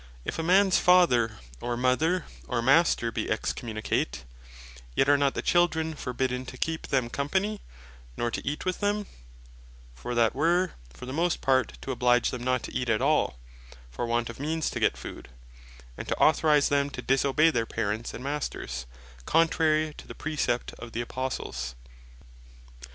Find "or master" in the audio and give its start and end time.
2.47-3.11